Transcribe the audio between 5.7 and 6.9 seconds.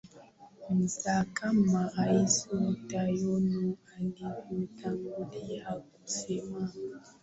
kusema